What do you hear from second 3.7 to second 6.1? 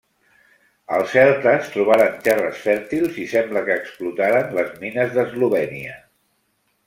explotaren les mines d'Eslovènia.